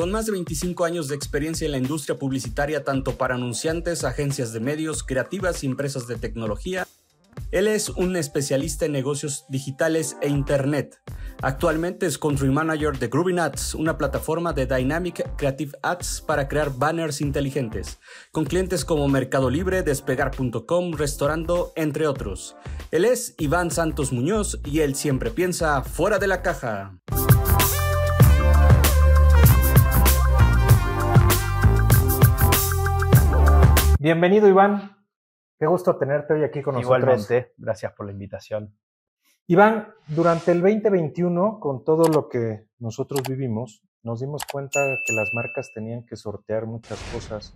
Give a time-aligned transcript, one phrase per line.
[0.00, 4.50] con más de 25 años de experiencia en la industria publicitaria tanto para anunciantes, agencias
[4.54, 6.88] de medios, creativas y empresas de tecnología.
[7.50, 10.98] Él es un especialista en negocios digitales e Internet.
[11.42, 16.74] Actualmente es Country Manager de Groovin Ads, una plataforma de Dynamic Creative Ads para crear
[16.74, 17.98] banners inteligentes,
[18.32, 22.56] con clientes como Mercado Libre, Despegar.com, Restaurando, entre otros.
[22.90, 26.98] Él es Iván Santos Muñoz y él siempre piensa fuera de la caja.
[34.02, 34.96] Bienvenido Iván,
[35.58, 37.02] qué gusto tenerte hoy aquí con nosotros.
[37.02, 38.74] Igualmente, gracias por la invitación.
[39.46, 45.34] Iván, durante el 2021, con todo lo que nosotros vivimos, nos dimos cuenta que las
[45.34, 47.54] marcas tenían que sortear muchas cosas.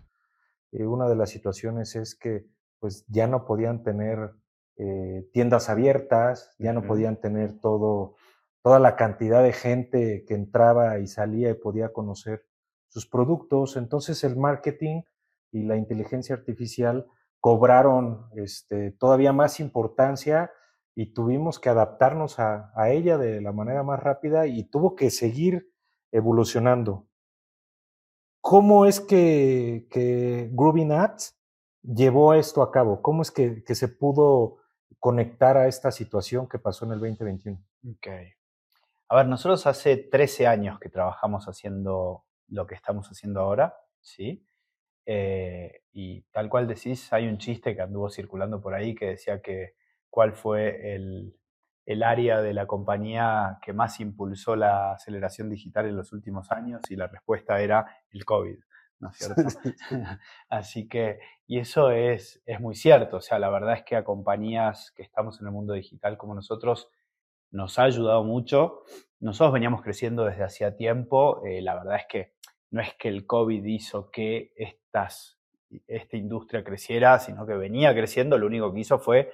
[0.73, 2.45] Eh, una de las situaciones es que
[2.79, 4.34] pues ya no podían tener
[4.77, 8.17] eh, tiendas abiertas, ya no podían tener todo,
[8.62, 12.45] toda la cantidad de gente que entraba y salía y podía conocer
[12.89, 13.79] sus productos.
[13.79, 15.05] Entonces el marketing
[15.54, 17.06] y la inteligencia artificial
[17.41, 20.50] cobraron este, todavía más importancia
[20.94, 25.70] y tuvimos que adaptarnos a, ella de la manera más rápida y tuvo que seguir
[26.12, 27.06] evolucionando.
[28.41, 30.50] ¿Cómo es que, que
[31.83, 33.02] llevó esto a cabo?
[33.02, 34.58] ¿Cómo es que, que, se pudo
[34.98, 37.58] conectar a esta situación que pasó en el 2021?
[37.91, 38.06] Ok.
[39.08, 44.46] A ver, nosotros hace 13 años que trabajamos haciendo lo que estamos haciendo ahora, ¿sí?
[45.06, 49.41] Eh, y tal cual decís, hay un chiste que anduvo circulando por ahí que decía
[49.41, 49.74] que
[50.11, 51.36] cuál fue el,
[52.02, 56.96] área de la compañía que más impulsó la aceleración digital en los últimos años y
[56.96, 58.58] la respuesta era el COVID,
[59.00, 59.42] ¿no es cierto?
[60.48, 64.05] Así que, y eso es, es muy cierto, o sea, la verdad es que a
[64.05, 66.91] compañías que estamos en el mundo digital como nosotros
[67.55, 68.83] nos ha ayudado mucho.
[69.20, 72.34] Nosotros veníamos creciendo desde hacía tiempo, eh, la verdad es que
[72.75, 75.39] no es que el COVID hizo que estas,
[75.86, 79.30] esta industria creciera, sino que venía creciendo, lo único que hizo fue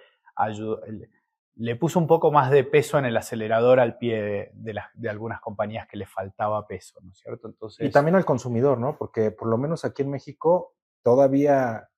[1.57, 5.89] le puso un poco más de peso en el acelerador al pie de, algunas compañías
[5.89, 7.49] que le faltaba peso, ¿no es cierto?
[7.49, 8.99] Entonces, y también al consumidor, ¿no?
[8.99, 11.89] Porque por lo menos aquí en México todavía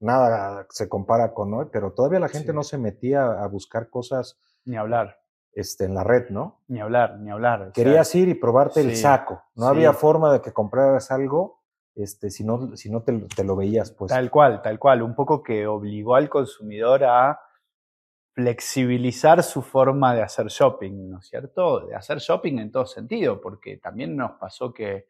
[0.00, 4.40] nada se compara con hoy, pero todavía la gente no se metía a buscar cosas.
[4.64, 5.21] Ni hablar.
[5.54, 6.60] Este, en la red, ¿no?
[6.68, 7.72] Ni hablar, ni hablar.
[7.72, 9.42] Querías ir y probarte el saco.
[9.54, 11.62] No había forma de que compraras algo
[11.94, 14.10] este, si no, si no te, te, lo veías, pues.
[14.10, 15.02] Tal cual, tal cual.
[15.02, 17.38] Un poco que obligó al consumidor a
[18.34, 21.86] flexibilizar su forma de hacer shopping, ¿no es cierto?
[21.86, 25.06] De hacer shopping en todo sentido, porque también nos pasó que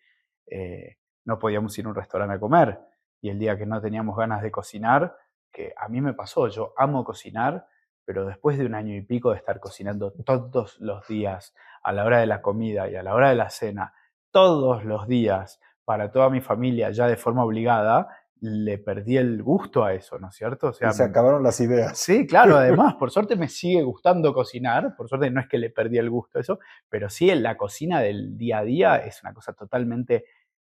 [0.46, 2.80] eh, no podíamos ir a un restaurante a comer
[3.20, 5.16] y el día que no teníamos ganas de cocinar,
[5.52, 7.64] que a mí me pasó, yo amo cocinar,
[8.04, 12.04] pero después de un año y pico de estar cocinando todos los días, a la
[12.04, 13.94] hora de la comida y a la hora de la cena,
[14.30, 18.08] todos los días, para toda mi familia, ya de forma obligada,
[18.40, 20.68] le perdí el gusto a eso, ¿no es cierto?
[20.68, 21.96] O sea, y se acabaron las ideas.
[21.96, 25.70] Sí, claro, además, por suerte me sigue gustando cocinar, por suerte no es que le
[25.70, 26.58] perdí el gusto a eso,
[26.88, 30.24] pero sí en la cocina del día a día es una cosa totalmente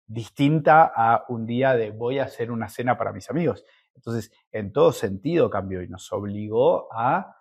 [0.05, 3.63] distinta a un día de voy a hacer una cena para mis amigos.
[3.95, 7.37] Entonces, en todo sentido cambió y nos obligó a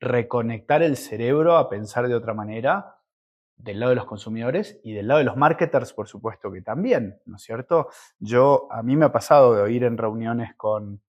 [0.00, 2.96] reconectar el cerebro a pensar de otra manera
[3.56, 7.20] del lado de los consumidores y del lado de los marketers, por supuesto que también,
[7.26, 7.88] ¿no es cierto?
[8.18, 11.00] Yo, a mí me ha pasado de oír en reuniones con,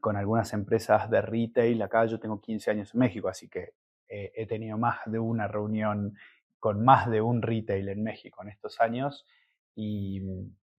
[0.00, 3.74] con algunas empresas de retail, acá yo tengo 15 años en México, así que
[4.08, 6.16] eh, he tenido más de una reunión
[6.60, 9.26] con más de un retail en México en estos años
[9.74, 10.22] y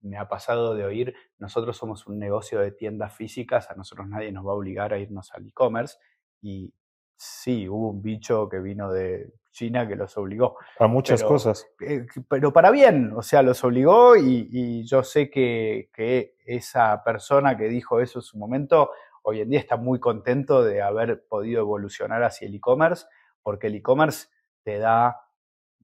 [0.02, 4.32] me ha pasado de oír, nosotros somos un negocio de tiendas físicas, a nosotros nadie
[4.32, 5.98] nos va a obligar a irnos al e-commerce
[6.40, 6.72] y
[7.16, 10.56] sí, hubo un bicho que vino de China que los obligó.
[10.78, 11.66] A muchas cosas.
[11.80, 17.56] Eh, pero para bien, o sea, los obligó y, yo sé que, que, esa persona
[17.56, 18.90] que dijo eso en su momento,
[19.22, 23.06] hoy en día está muy contento de haber podido evolucionar hacia el e-commerce,
[23.42, 24.28] porque el e-commerce
[24.62, 25.20] te da,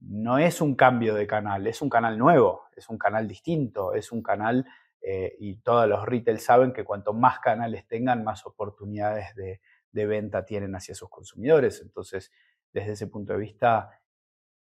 [0.01, 4.11] no es un cambio de canal, es un canal nuevo, es un canal distinto, es
[4.11, 4.65] un canal,
[5.01, 9.59] eh, y todos los retail saben que cuanto más canales tengan, más oportunidades de,
[9.91, 11.81] venta tienen hacia sus consumidores.
[11.81, 12.31] Entonces,
[12.71, 13.99] desde ese punto de vista,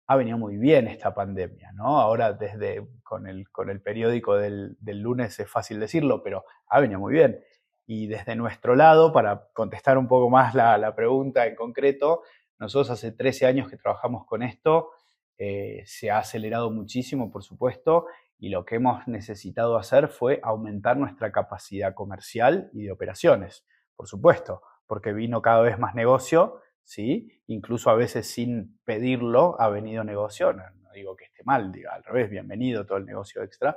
[0.07, 2.01] ha venido muy bien esta pandemia, ¿no?
[2.01, 7.01] Ahora desde con el, con el periódico del, lunes es fácil decirlo, pero ha venido
[7.01, 7.45] muy bien.
[7.87, 12.23] Y desde nuestro lado, para contestar un poco más la, pregunta en concreto,
[12.59, 14.91] nosotros hace 13 años que trabajamos con esto,
[15.39, 18.07] eh, se ha acelerado muchísimo, por supuesto,
[18.39, 23.65] y lo que hemos necesitado hacer fue aumentar nuestra capacidad comercial y de operaciones,
[23.97, 27.43] por supuesto porque vino cada vez más negocio, ¿sí?
[27.47, 30.55] Incluso a veces sin pedirlo ha venido negocio.
[30.95, 33.77] digo que esté mal, digo, al revés, bienvenido todo el negocio extra,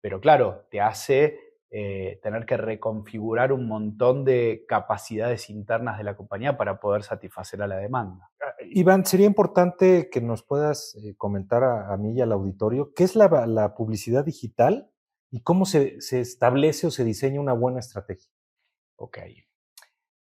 [0.00, 1.38] pero claro, te hace
[1.78, 7.60] eh, tener que reconfigurar un montón de capacidades internas de la compañía para poder satisfacer
[7.60, 8.30] a la demanda.
[8.40, 13.04] Ah, Iván, sería importante que nos puedas eh, comentar a, mí y al auditorio qué
[13.04, 14.90] es la, publicidad digital
[15.30, 18.32] y cómo se, establece o se diseña una buena estrategia.
[18.96, 19.18] Ok.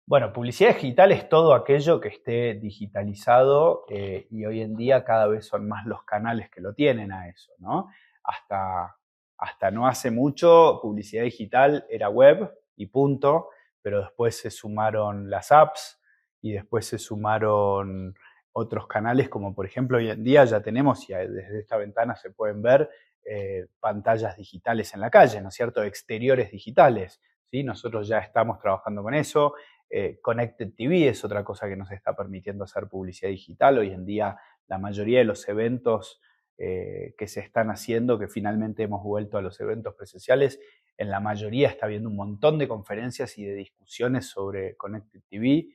[0.06, 5.26] Bueno, publicidad digital es todo aquello que esté digitalizado eh, y hoy en día cada
[5.26, 7.90] vez son más los canales que lo tienen a eso, ¿no?
[8.24, 8.96] Hasta
[9.42, 13.48] hasta no hace mucho, publicidad digital era web y punto,
[13.82, 16.00] pero después se sumaron las apps
[16.40, 18.14] y después se sumaron
[18.52, 22.30] otros canales, como por ejemplo hoy en día ya tenemos, y desde esta ventana se
[22.30, 22.88] pueden ver
[23.24, 25.82] eh, pantallas digitales en la calle, ¿no es cierto?
[25.82, 27.20] Exteriores digitales.
[27.50, 27.64] ¿sí?
[27.64, 29.54] Nosotros ya estamos trabajando con eso.
[29.90, 33.78] Eh, Connected TV es otra cosa que nos está permitiendo hacer publicidad digital.
[33.78, 34.38] Hoy en día
[34.68, 36.20] la mayoría de los eventos
[36.64, 40.60] eh, que se están haciendo, que finalmente hemos vuelto a los eventos presenciales.
[40.96, 45.66] En la mayoría está habiendo un montón de conferencias y de discusiones sobre Connected TV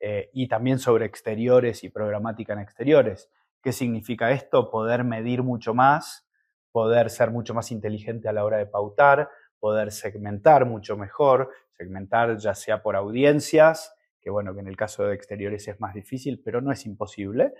[0.00, 3.30] eh, y también sobre exteriores y programática en exteriores.
[3.62, 4.68] ¿Qué significa esto?
[4.68, 6.26] Poder medir mucho más,
[6.72, 9.28] poder ser mucho más inteligente a la hora de pautar,
[9.60, 15.04] poder segmentar mucho mejor, segmentar ya sea por audiencias, que bueno, que en el caso
[15.04, 17.54] de exteriores es más difícil, pero no es imposible,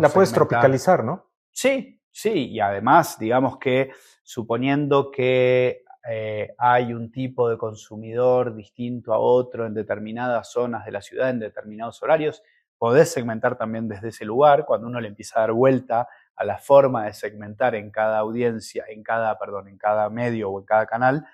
[0.00, 1.30] la puedes tropicalizar, ¿no?
[1.50, 9.14] Sí, sí, y además, digamos que suponiendo que eh, hay un tipo de consumidor distinto
[9.14, 12.42] a otro en determinadas zonas de la ciudad, en determinados horarios,
[12.76, 16.58] podés segmentar también desde ese lugar, cuando uno le empieza a dar vuelta a la
[16.58, 20.86] forma de segmentar en cada audiencia, en cada, perdón, en cada medio o en cada
[20.86, 21.26] canal,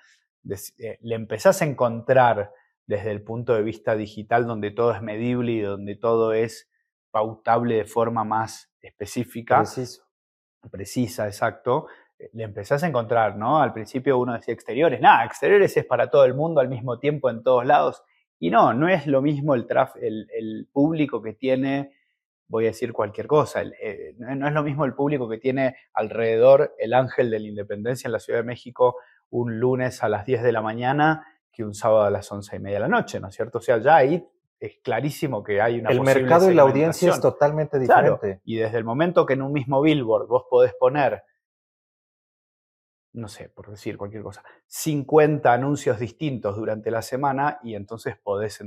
[0.49, 2.53] eh, le empezás a encontrar
[2.87, 6.70] desde el punto de vista digital donde todo es medible y donde todo es
[7.11, 9.57] pautable de forma más específica.
[9.57, 10.03] Preciso.
[10.71, 11.87] Precisa, exacto.
[12.17, 13.61] Eh, le empezás a encontrar, ¿no?
[13.61, 15.01] Al principio uno decía exteriores.
[15.01, 18.03] Nada, exteriores es para todo el mundo al mismo tiempo en todos lados.
[18.39, 19.67] Y no, no es lo mismo el,
[19.99, 21.91] el, público que tiene,
[22.47, 26.73] voy a decir cualquier cosa, eh, no es lo mismo el público que tiene alrededor
[26.79, 28.95] el Ángel de la Independencia en la Ciudad de México
[29.29, 32.59] un lunes a las 10 de la mañana que un sábado a las 11 y
[32.59, 33.57] media de la noche, ¿no es cierto?
[33.57, 34.25] O sea, ya ahí
[34.61, 38.41] es clarísimo que hay una El mercado y la audiencia es totalmente diferente.
[38.45, 41.23] y desde el momento que en un mismo billboard vos podés poner,
[43.13, 48.63] no sé, por decir cualquier cosa, 50 anuncios distintos durante la semana y entonces podés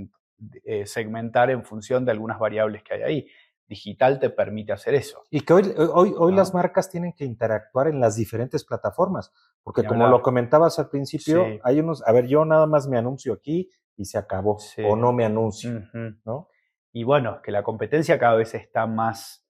[0.64, 3.28] eh, segmentar en función de algunas variables que hay ahí.
[3.68, 5.22] Digital te permite hacer eso.
[5.30, 9.32] Y que hoy, hoy, hoy las marcas tienen que interactuar en las diferentes plataformas,
[9.62, 13.32] porque como lo comentabas al principio, hay unos, a ver, yo nada más me anuncio
[13.32, 15.82] aquí, y se acabó, o no me anuncio,
[16.24, 16.48] ¿no?
[16.92, 19.46] Y bueno, que la competencia cada vez está más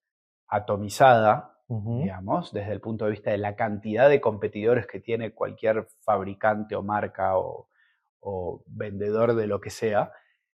[0.48, 5.88] atomizada, digamos, desde el punto de vista de la cantidad de competidores que tiene cualquier
[6.00, 7.68] fabricante o marca o,
[8.66, 10.10] vendedor de lo que sea,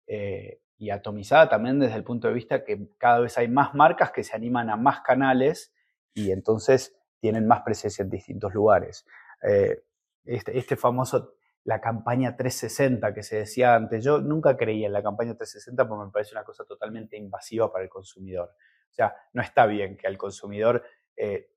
[0.06, 4.12] eh, y atomizada también desde el punto de vista que cada vez hay más marcas
[4.12, 5.74] que se animan a más canales
[6.14, 9.06] y entonces tienen más presencia en distintos lugares.
[9.42, 9.84] Eh,
[10.26, 11.34] este, este, famoso
[11.66, 14.04] la campaña 360 que se decía antes.
[14.04, 17.84] Yo nunca creía en la campaña 360 porque me parece una cosa totalmente invasiva para
[17.84, 18.52] el consumidor.
[18.92, 20.84] O sea, no está bien que al consumidor
[21.18, 21.50] eh,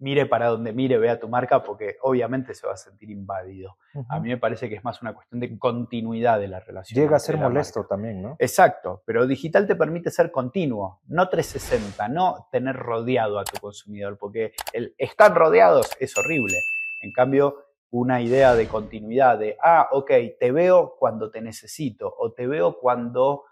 [0.00, 3.78] mire para donde mire, vea tu marca, porque obviamente se va a sentir invadido.
[4.08, 7.00] A mí me parece que es más una cuestión de continuidad de la relación.
[7.00, 8.36] Llega a ser molesto también, ¿no?
[8.38, 14.18] Exacto, pero digital te permite ser continuo, no 360, no tener rodeado a tu consumidor,
[14.18, 16.58] porque el estar rodeados es horrible.
[17.00, 17.56] En cambio,
[17.94, 20.10] una idea de continuidad, de, ah, ok,
[20.40, 23.44] te veo cuando te necesito o te veo cuando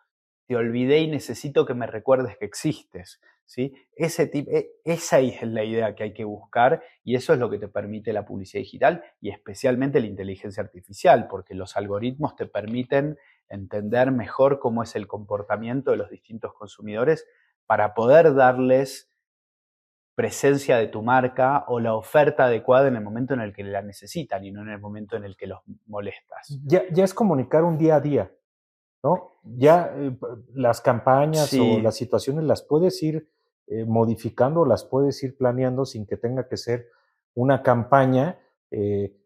[0.48, 3.20] te olvidé y necesito que me recuerdes que existes.
[3.46, 3.72] ¿sí?
[3.94, 7.60] Ese e, esa es la idea que hay que buscar y eso es lo que
[7.60, 13.18] te permite la publicidad digital y especialmente la inteligencia artificial, porque los algoritmos te permiten
[13.48, 17.28] entender mejor cómo es el comportamiento de los distintos consumidores
[17.66, 19.11] para poder darles
[20.14, 23.82] presencia de tu marca o la oferta adecuada en el momento en el que la
[23.82, 26.58] necesitan y no en el momento en el que los molestas.
[26.64, 28.30] Ya, ya es comunicar un día a día,
[29.02, 29.32] ¿no?
[29.42, 30.16] Ya eh,
[30.54, 33.28] las campañas o las situaciones las puedes ir
[33.66, 36.88] eh, modificando, las puedes ir planeando sin que tenga que ser
[37.34, 38.38] una campaña
[38.70, 39.16] eh,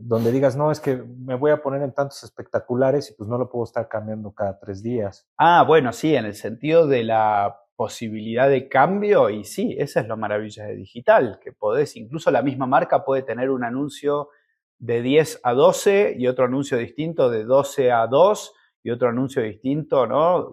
[0.00, 3.36] donde digas, no, es que me voy a poner en tantos espectaculares y pues no
[3.36, 5.28] lo puedo estar cambiando cada tres días.
[5.36, 10.08] Ah, bueno, sí, en el sentido de la posibilidad de cambio y sí, esa es
[10.08, 14.30] lo maravilloso de digital, que podés, incluso la misma marca puede tener un anuncio
[14.78, 19.42] de 10 a 12 y otro anuncio distinto de 12 a 2 y otro anuncio
[19.42, 20.50] distinto, ¿no?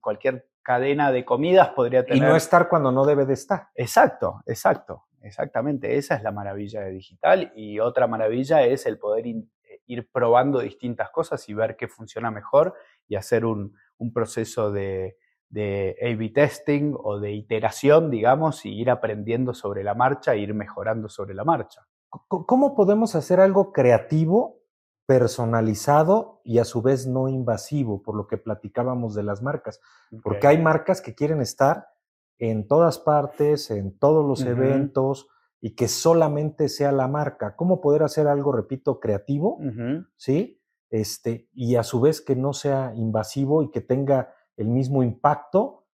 [0.00, 2.18] cualquier cadena de comidas podría tener...
[2.18, 3.68] Y no estar cuando no debe de estar.
[3.74, 5.96] Exacto, exacto, exactamente.
[5.96, 9.44] Esa es la maravilla de digital y otra maravilla es el poder eh,
[9.86, 12.74] ir probando distintas cosas y ver qué funciona mejor
[13.06, 13.76] y hacer un,
[14.12, 15.16] proceso de,
[15.48, 20.54] de A-B testing o de iteración, digamos, y ir aprendiendo sobre la marcha e ir
[20.54, 21.86] mejorando sobre la marcha.
[22.08, 24.56] ¿Cómo podemos hacer algo creativo
[25.06, 29.80] personalizado y a su vez no invasivo, por lo que platicábamos de las marcas.
[30.22, 31.86] Porque hay marcas que quieren estar
[32.38, 35.28] en todas partes, en todos los eventos
[35.60, 37.54] y que solamente sea la marca.
[37.56, 39.58] ¿Cómo poder hacer algo, repito, creativo,
[40.16, 40.60] ¿sí?
[40.90, 45.84] Este, y a su vez que no sea invasivo y que tenga el mismo impacto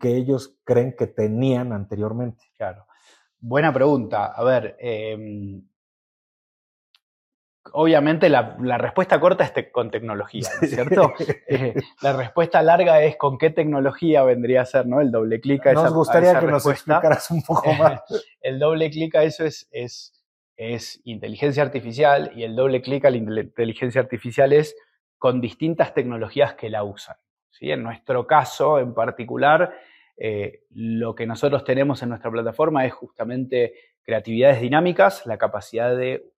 [0.00, 2.44] que ellos creen que tenían anteriormente.
[2.58, 2.86] Claro.
[3.38, 4.26] Buena pregunta.
[4.26, 5.62] A ver, eh,
[7.72, 11.12] obviamente la, respuesta corta es con tecnología, ¿no es cierto?
[11.48, 15.00] Eh, la respuesta larga es con qué tecnología vendría a ser, ¿no?
[15.00, 18.00] El doble clic a Nos gustaría que nos explicaras un poco más.
[18.40, 20.12] el doble clic a eso es, es,
[20.56, 24.74] es inteligencia artificial y el doble clic a la inteligencia artificial es
[25.18, 27.16] con distintas tecnologías que la usan.
[27.58, 27.70] ¿Sí?
[27.70, 29.74] En nuestro caso en particular,
[30.16, 36.30] eh, lo que nosotros tenemos en nuestra plataforma es justamente creatividades dinámicas, la capacidad de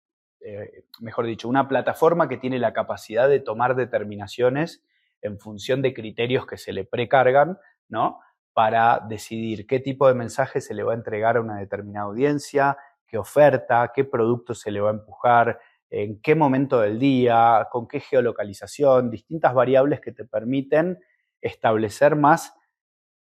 [0.40, 4.85] eh, mejor dicho, una plataforma que tiene la capacidad de tomar determinaciones
[5.20, 7.58] en función de criterios que se le precargan,
[7.88, 8.20] ¿no?
[8.52, 12.76] Para decidir qué tipo de mensaje se le va a entregar a una determinada audiencia,
[13.08, 15.58] qué oferta, qué producto se le va a empujar,
[15.90, 20.99] en qué momento del día, con qué geolocalización, distintas variables que te permiten
[21.40, 22.55] establecer más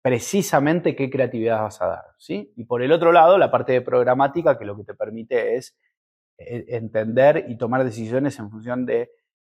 [0.01, 2.53] precisamente qué creatividad vas a dar, ¿sí?
[2.55, 5.77] Y por el otro lado, la parte de programática que lo que te permite es
[6.37, 9.11] e, entender y tomar decisiones en función de,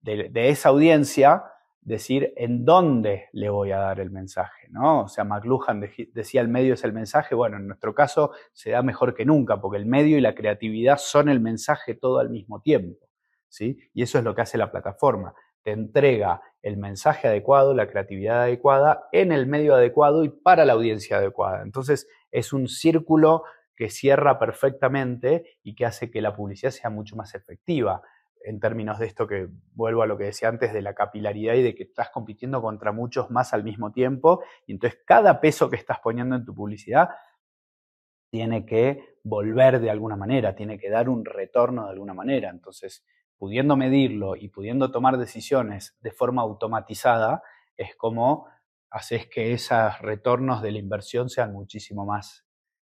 [0.02, 1.44] esa audiencia,
[1.82, 5.04] decir en dónde le voy a dar el mensaje, ¿no?
[5.04, 5.80] O sea, McLuhan
[6.12, 9.60] decía el medio es el mensaje, bueno, en nuestro caso se da mejor que nunca,
[9.60, 13.08] porque el medio y la creatividad son el mensaje todo al mismo tiempo,
[13.48, 13.78] ¿sí?
[13.94, 18.42] Y eso es lo que hace la plataforma, te entrega el mensaje adecuado, la creatividad
[18.42, 21.62] adecuada, en el medio adecuado y para la audiencia adecuada.
[21.62, 23.44] Entonces, es un círculo
[23.74, 28.02] que cierra perfectamente y que hace que la publicidad sea mucho más efectiva
[28.42, 31.62] en términos de esto que vuelvo a lo que decía antes de la capilaridad y
[31.62, 35.76] de que estás compitiendo contra muchos más al mismo tiempo y entonces cada peso que
[35.76, 37.10] estás poniendo en tu publicidad
[38.30, 42.48] tiene que volver de alguna manera, tiene que dar un retorno de alguna manera.
[42.48, 43.04] Entonces,
[43.36, 47.42] pudiendo medirlo y pudiendo tomar decisiones de forma automatizada,
[47.76, 48.46] es como
[48.90, 52.46] haces que esos retornos de la inversión sean muchísimo más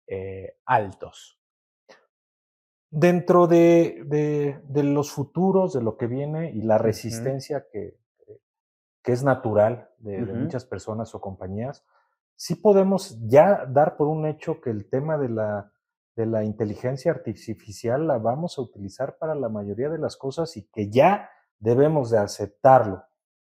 [0.07, 1.38] eh, altos.
[2.91, 7.99] Dentro de, los futuros, de lo que viene y la resistencia que,
[9.03, 11.85] que, es natural de, muchas personas o compañías,
[12.35, 15.73] sí podemos ya dar por un hecho que el tema de la,
[16.17, 20.69] de la inteligencia artificial la vamos a utilizar para la mayoría de las cosas y
[20.69, 23.05] que ya debemos de aceptarlo,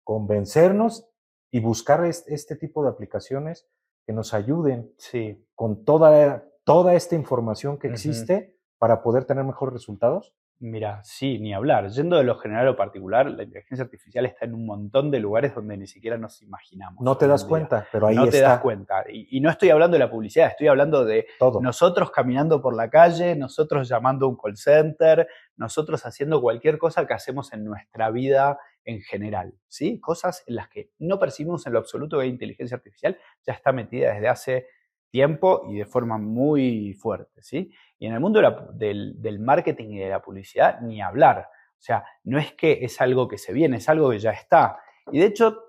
[0.04, 1.10] convencernos
[1.52, 3.68] y buscar este tipo de aplicaciones
[4.06, 5.48] que nos ayuden sí.
[5.56, 8.53] con toda, toda esta información que existe
[8.84, 10.34] para poder tener mejores resultados?
[10.60, 11.88] Mira, sí, ni hablar.
[11.88, 15.56] Yendo de lo general o particular, la inteligencia artificial está en un montón de lugares
[15.56, 17.00] donde ni siquiera nos imaginamos.
[17.00, 18.38] No te das cuenta, pero ahí no está.
[18.38, 19.06] No te das cuenta.
[19.08, 21.28] Y, no estoy hablando de la publicidad, estoy hablando de
[21.62, 27.08] nosotros caminando por la calle, nosotros llamando a un call center, nosotros haciendo cualquier cosa
[27.08, 30.02] que hacemos en nuestra vida en general, ¿sí?
[30.02, 33.72] Cosas en las que no percibimos en lo absoluto que hay inteligencia artificial, ya está
[33.72, 34.68] metida desde hace
[35.14, 37.72] tiempo y de forma muy fuerte, ¿sí?
[38.00, 38.42] Y en el mundo
[38.74, 41.50] del, marketing y de la publicidad, ni hablar.
[41.74, 44.80] O sea, no es que es algo que se viene, es algo que ya está.
[45.12, 45.66] Y de hecho,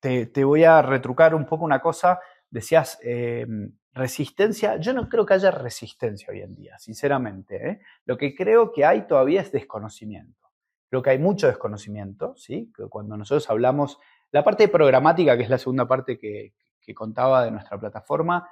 [0.00, 2.18] te, voy a retrucar un poco una cosa.
[2.48, 4.78] Decías, em, resistencia.
[4.78, 7.68] Yo no creo que haya resistencia hoy en día, sinceramente.
[7.68, 7.80] ¿eh?
[8.06, 10.48] Lo que creo que hay todavía es desconocimiento.
[10.88, 12.72] Creo que hay mucho desconocimiento, ¿sí?
[12.88, 13.98] cuando nosotros hablamos,
[14.32, 16.54] la parte programática, que es la segunda parte que,
[16.94, 18.48] contaba de nuestra plataforma,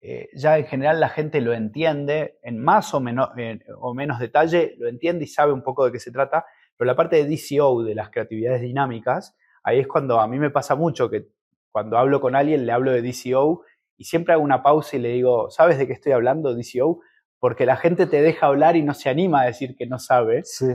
[0.00, 3.30] eh, ya en general la gente lo entiende, en más o, menos,
[3.78, 6.44] o menos detalle, lo entiende y sabe un poco de qué se trata,
[6.76, 10.50] pero la parte de DCO, de las creatividades dinámicas, ahí es cuando a mí me
[10.50, 11.28] pasa mucho que
[11.70, 13.64] cuando hablo con alguien le hablo de DCO
[13.96, 17.00] y siempre hago una pausa y le digo, ¿sabes de qué estoy hablando, DCO?
[17.38, 20.42] Porque la gente te deja hablar y no se anima a decir que no sabe.
[20.44, 20.66] Sí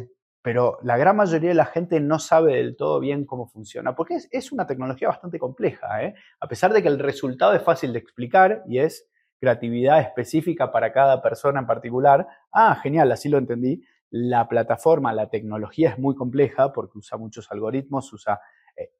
[0.41, 4.17] pero la gran mayoría de la gente no sabe del todo bien cómo funciona, porque
[4.31, 6.15] es, una tecnología bastante compleja, ¿eh?
[6.39, 9.07] a pesar de que el resultado es fácil de explicar y es
[9.39, 12.27] creatividad específica para cada persona en particular.
[12.51, 13.83] Ah, genial, así lo entendí.
[14.11, 18.39] La plataforma, la tecnología es muy compleja porque usa muchos algoritmos, usa,
[18.75, 18.91] eh,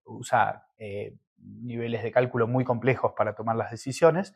[0.79, 4.33] eh, niveles de cálculo muy complejos para tomar las decisiones.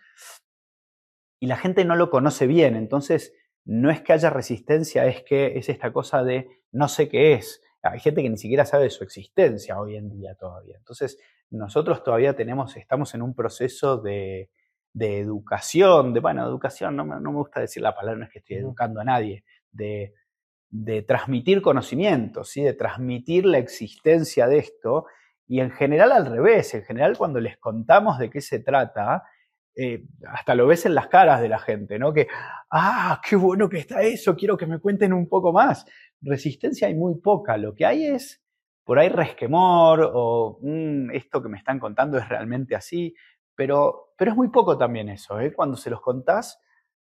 [1.39, 3.33] Y la gente no lo conoce bien, entonces
[3.65, 7.61] no es que haya resistencia, es que es esta cosa de no sé qué es.
[7.81, 10.75] Hay gente que ni siquiera sabe de su existencia hoy en día todavía.
[10.77, 11.19] Entonces,
[11.49, 14.49] nosotros todavía tenemos, estamos en un proceso de,
[14.93, 18.39] educación, de, bueno, educación, no me, no me, gusta decir la palabra, no es que
[18.39, 20.13] estoy educando a nadie, de,
[20.69, 22.61] de transmitir conocimiento, ¿sí?
[22.61, 25.05] de transmitir la existencia de esto.
[25.47, 29.23] Y en general al revés, en general cuando les contamos de qué se trata,
[29.75, 32.13] eh, hasta lo ves en las caras de la gente, ¿no?
[32.13, 32.27] Que,
[32.71, 35.85] ah, qué bueno que está eso, quiero que me cuenten un poco más.
[36.21, 38.41] Resistencia hay muy poca, lo que hay es
[38.85, 43.15] por ahí resquemor o mm, esto que me están contando es realmente así,
[43.55, 45.53] pero, pero es muy poco también eso, ¿eh?
[45.53, 46.59] Cuando se los contás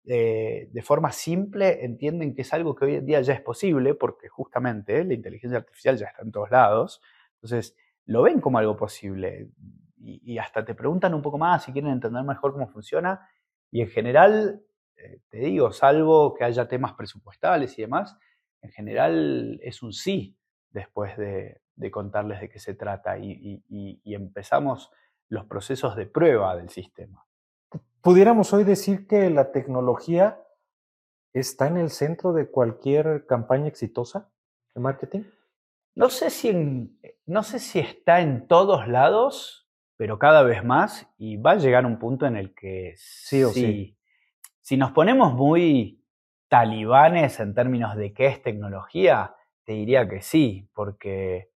[0.04, 3.94] eh, de forma simple, entienden que es algo que hoy en día ya es posible,
[3.94, 7.00] porque justamente la inteligencia artificial ya está en todos lados,
[7.34, 9.50] entonces lo ven como algo posible
[9.98, 13.28] y, hasta te preguntan un poco más si quieren entender mejor cómo funciona.
[13.70, 14.62] Y en general,
[14.96, 18.16] eh, te digo, salvo que haya temas presupuestales y demás,
[18.62, 20.36] en general es un sí
[20.70, 24.90] después de, contarles de qué se trata y, y, empezamos
[25.28, 27.26] los procesos de prueba del sistema.
[28.00, 30.40] ¿Pudiéramos hoy decir que la tecnología
[31.32, 34.30] está en el centro de cualquier campaña exitosa
[34.74, 35.24] de marketing?
[35.94, 36.52] No sé si,
[37.24, 39.65] no sé si está en todos lados,
[39.96, 43.50] pero cada vez más y va a llegar un punto en el que sí o
[43.50, 43.96] sí.
[44.60, 46.04] Si nos ponemos muy
[46.48, 49.34] talibanes en términos de qué es tecnología,
[49.64, 51.50] te diría que sí, porque,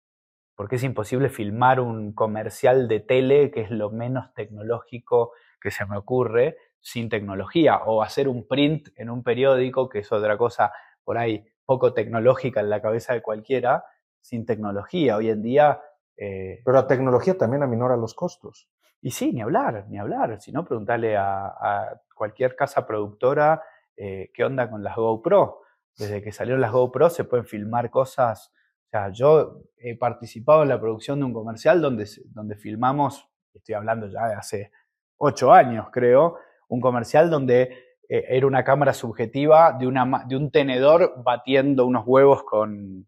[0.56, 5.86] porque es imposible filmar un comercial de tele, que es lo menos tecnológico que se
[5.86, 10.72] me ocurre, sin tecnología, o hacer un print en un periódico, que es otra cosa
[11.04, 13.84] por ahí poco tecnológica en la cabeza de cualquiera,
[14.22, 15.18] sin tecnología.
[15.18, 15.80] Hoy en día
[16.22, 18.68] eh, Pero la tecnología también aminora los costos.
[19.02, 20.42] Y sí, ni hablar, ni hablar.
[20.42, 23.64] Si no, preguntarle a, cualquier casa productora
[23.96, 25.62] eh, qué onda con las GoPro.
[25.98, 28.52] Desde que salieron las GoPro se pueden filmar cosas.
[28.88, 33.76] O sea, yo he participado en la producción de un comercial donde, donde filmamos, estoy
[33.76, 34.72] hablando ya de hace
[35.18, 37.62] ocho años, creo, un comercial donde
[38.10, 43.08] eh, era una cámara subjetiva de, una, de un tenedor batiendo unos huevos con,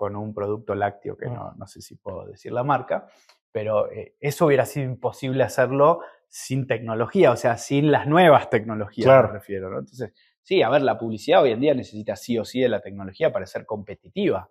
[0.00, 3.06] con un producto lácteo que no, no sé si puedo decir la marca,
[3.52, 9.06] pero eh, eso hubiera sido imposible hacerlo sin tecnología, o sea, sin las nuevas tecnologías,
[9.06, 9.68] me refiero.
[9.68, 9.80] ¿no?
[9.80, 12.80] Entonces, sí, a ver, la publicidad hoy en día necesita sí o sí de la
[12.80, 14.48] tecnología para ser competitiva,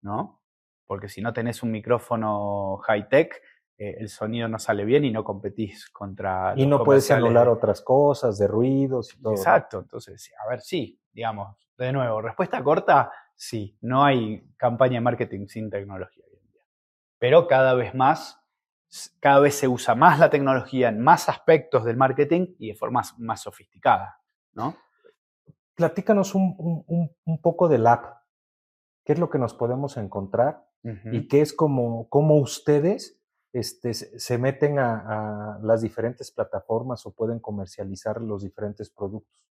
[0.00, 0.40] ¿no?
[0.86, 3.38] Porque si no tenés un micrófono high-tech,
[3.76, 6.54] eh, el sonido no sale bien y no competís contra...
[6.56, 9.34] Y no puedes anular otras cosas, de ruidos y todo.
[9.34, 15.02] Exacto, entonces, a ver, sí, digamos, de nuevo, respuesta corta, sí, no hay campaña de
[15.02, 16.62] marketing sin tecnología hoy en día.
[17.18, 18.40] Pero cada vez más,
[19.20, 23.02] cada vez se usa más la tecnología en más aspectos del marketing y de forma
[23.18, 24.20] más sofisticada,
[24.52, 24.76] ¿no?
[25.74, 28.22] Platícanos un, poco del app.
[29.04, 30.66] ¿Qué es lo que nos podemos encontrar?
[31.12, 32.08] Y qué es como,
[32.40, 33.20] ustedes
[33.52, 39.44] este, se meten a, las diferentes plataformas o pueden comercializar los diferentes productos.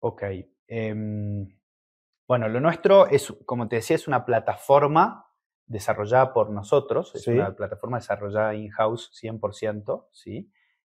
[0.00, 0.22] Ok.
[0.66, 1.48] Em,
[2.32, 5.26] bueno, lo nuestro es, como te decía, es una plataforma
[5.66, 10.50] desarrollada por nosotros, es una plataforma desarrollada in-house 100%, ¿sí?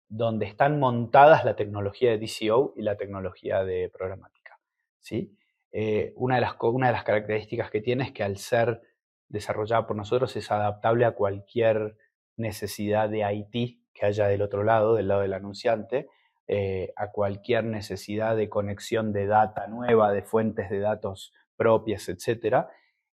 [0.08, 4.60] donde están montadas la tecnología de DCO y la tecnología de programática.
[5.00, 5.34] ¿sí?
[5.70, 8.82] Eh, una, de las, una de las características que tiene es que al ser
[9.26, 11.96] desarrollada por nosotros es adaptable a cualquier
[12.36, 16.10] necesidad de IT que haya del otro lado, del lado del anunciante,
[16.48, 22.66] eh, a cualquier necesidad de conexión de data nueva, de fuentes de datos propias, etc.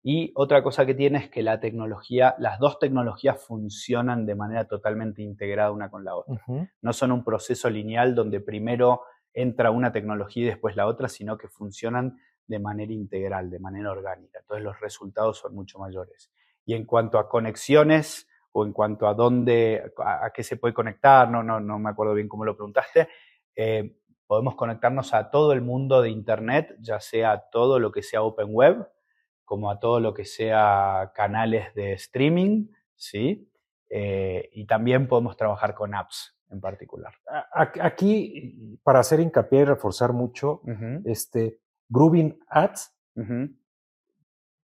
[0.02, 4.66] Y otra cosa que tiene es que la tecnología, las dos tecnologías funcionan de manera
[4.66, 6.42] totalmente integrada una con la otra.
[6.82, 9.02] No son un proceso lineal donde primero
[9.34, 13.92] entra una tecnología y después la otra, sino que funcionan de manera integral, de manera
[13.92, 14.40] orgánica.
[14.40, 16.32] Entonces los resultados son mucho mayores.
[16.66, 21.30] Y en cuanto a conexiones, o en cuanto a dónde, a, qué se puede conectar,
[21.30, 23.08] no, no, no me acuerdo bien cómo lo preguntaste,
[23.56, 28.24] eh, podemos conectarnos a todo el mundo de Internet, ya sea todo lo que sea
[28.24, 28.90] Open Web,
[29.46, 33.48] como a todo lo que sea canales de streaming, ¿sí?
[33.92, 37.14] Eh, y también podemos trabajar con apps en particular.
[37.54, 40.62] Aquí, para hacer hincapié y reforzar mucho,
[41.06, 42.92] este, Grooving Ads,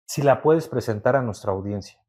[0.07, 2.02] si la puedes presentar a nuestra audiencia.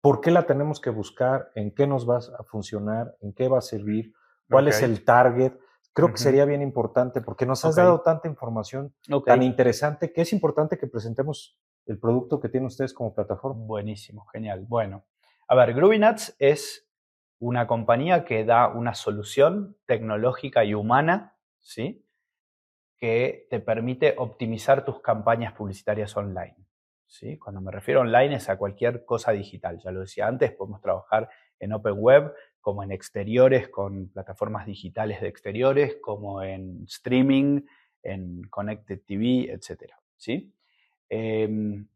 [0.00, 1.50] ¿Por qué la tenemos que buscar?
[1.54, 3.16] ¿En qué nos va a funcionar?
[3.20, 4.12] ¿En qué va a servir?
[4.48, 5.52] ¿Cuál es el target?
[5.92, 8.94] Creo que sería bien importante porque nos has dado tanta información
[9.26, 13.64] tan interesante que es importante que presentemos el producto que tienen ustedes como plataforma.
[13.64, 14.64] Buenísimo, genial.
[14.68, 15.04] Bueno,
[15.48, 16.88] A ver, Nuts es
[17.40, 22.06] una compañía que da una solución tecnológica y humana, ¿sí?
[22.98, 26.56] Que te permite optimizar tus campañas publicitarias online.
[27.10, 27.36] ¿Sí?
[27.38, 29.80] Cuando me refiero online es a cualquier cosa digital.
[29.82, 35.20] Ya lo decía antes, podemos trabajar en Open Web, como en exteriores, con plataformas digitales
[35.20, 37.62] de exteriores, como en streaming,
[38.02, 39.92] en Connected TV, etc.
[40.16, 40.54] ¿sí?
[41.08, 41.88] Em,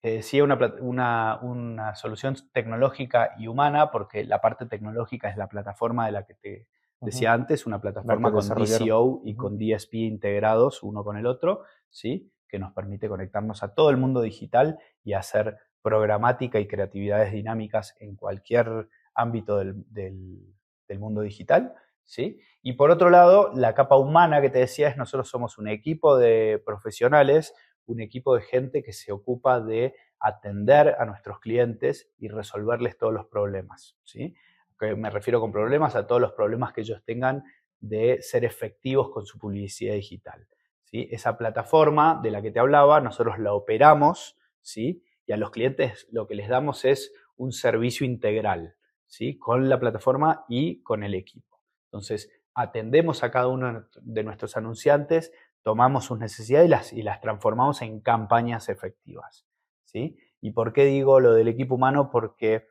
[0.00, 6.06] te decía una, una, solución tecnológica y humana, porque la parte tecnológica es la plataforma
[6.06, 6.68] de la que te
[7.00, 12.30] decía antes, una plataforma con DCO y con DSP integrados uno con el otro, ¿sí?
[12.48, 17.94] Que nos permite conectarnos a todo el mundo digital y hacer programática y creatividades dinámicas
[18.00, 21.74] en cualquier ámbito del, del, mundo digital.
[22.04, 22.40] ¿sí?
[22.62, 26.16] Y por otro lado, la capa humana que te decía es nosotros somos un equipo
[26.16, 27.54] de profesionales,
[27.86, 33.12] un equipo de gente que se ocupa de atender a nuestros clientes y resolverles todos
[33.12, 33.96] los problemas.
[34.04, 34.34] ¿sí?
[34.80, 37.44] Me refiero con problemas a todos los problemas que ellos tengan
[37.80, 40.46] de ser efectivos con su publicidad digital.
[40.92, 45.02] Esa plataforma de la que te hablaba, nosotros la operamos ¿sí?
[45.26, 49.38] y a los clientes lo que les damos es un servicio integral ¿sí?
[49.38, 51.62] con la plataforma y con el equipo.
[51.86, 57.20] Entonces, atendemos a cada uno de nuestros anunciantes, tomamos sus necesidades y las, y las
[57.20, 59.46] transformamos en campañas efectivas.
[59.84, 60.16] ¿sí?
[60.40, 62.10] ¿Y por qué digo lo del equipo humano?
[62.10, 62.66] Porque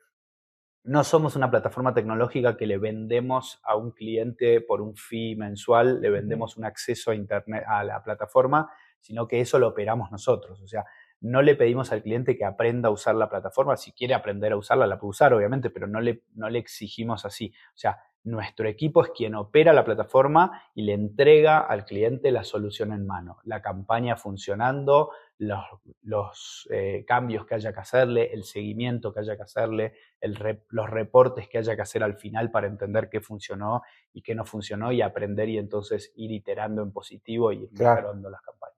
[0.83, 6.01] no somos una plataforma tecnológica que le vendemos a un cliente por un fee mensual,
[6.01, 10.61] le vendemos un acceso a internet a la plataforma, sino que eso lo operamos nosotros.
[10.61, 10.85] O sea,
[11.19, 13.75] no le pedimos al cliente que aprenda a usar la plataforma.
[13.75, 17.25] Si quiere aprender a usarla, la puede usar, obviamente, pero no le, no le exigimos
[17.25, 17.53] así.
[17.73, 22.43] O sea, nuestro equipo es quien opera la plataforma y le entrega al cliente la
[22.43, 29.13] solución en mano, la campaña funcionando, los, eh, cambios que haya que hacerle, el seguimiento
[29.13, 33.21] que haya que hacerle, los reportes que haya que hacer al final para entender qué
[33.21, 38.29] funcionó y qué no funcionó y aprender y entonces ir iterando en positivo y mejorando
[38.29, 38.77] las campañas.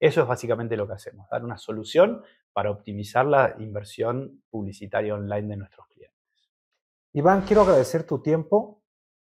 [0.00, 5.48] Eso es básicamente lo que hacemos, dar una solución para optimizar la inversión publicitaria online
[5.48, 6.18] de nuestros clientes.
[7.12, 8.77] Iván, quiero agradecer tu tiempo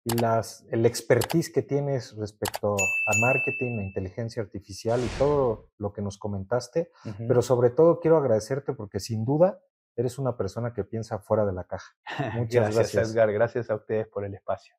[0.04, 6.02] las, el expertise que tienes respecto a marketing, a inteligencia artificial y todo lo que
[6.02, 6.90] nos comentaste,
[7.28, 9.60] pero sobre todo quiero agradecerte porque sin duda
[9.96, 11.94] eres una persona que piensa fuera de la caja.
[12.34, 13.32] Muchas gracias, Edgar.
[13.32, 14.74] Gracias a ustedes por el espacio.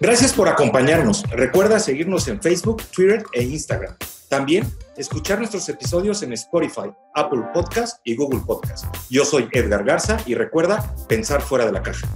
[0.00, 1.24] Gracias por acompañarnos.
[1.30, 3.96] Recuerda seguirnos en Facebook, Twitter e Instagram.
[4.30, 4.64] También
[4.96, 8.86] escuchar nuestros episodios en Spotify, Apple Podcast y Google Podcast.
[9.10, 12.08] Yo soy Edgar Garza y recuerda pensar fuera de la caja.